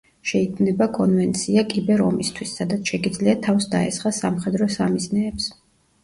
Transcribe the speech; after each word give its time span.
შეიქმნება 0.27 0.85
კონვენცია 0.93 1.63
კიბერ-ომისთვის, 1.73 2.53
სადაც 2.59 2.91
შეგიძლია 2.93 3.35
თავს 3.49 3.67
დაესხა 3.75 4.13
სამხედრო 4.21 4.69
სამიზნეებს. 4.77 5.47